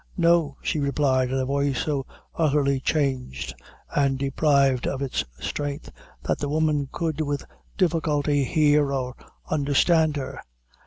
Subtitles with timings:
[0.17, 3.53] "No," she replied, in a voice so utterly changed
[3.95, 5.91] and deprived of its strength,
[6.23, 7.45] that the woman could with
[7.77, 9.13] difficulty hear or
[9.51, 10.39] understand her.